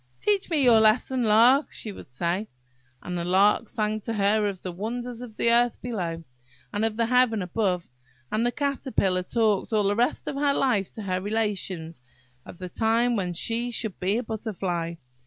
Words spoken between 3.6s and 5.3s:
sang to her of the wonders